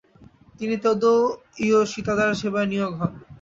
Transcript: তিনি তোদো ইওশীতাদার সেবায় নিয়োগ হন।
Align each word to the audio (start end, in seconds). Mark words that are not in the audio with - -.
তিনি 0.59 0.75
তোদো 0.85 1.13
ইওশীতাদার 1.65 2.31
সেবায় 2.41 2.69
নিয়োগ 2.71 2.93
হন। 2.99 3.11